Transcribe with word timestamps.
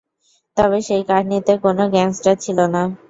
তবে 0.57 0.79
সেই 0.87 1.03
কাহিনীতে 1.09 1.53
কোন 1.63 1.77
গ্যাংস্টার 1.93 2.35
ছিল 2.43 2.59
না। 2.73 2.81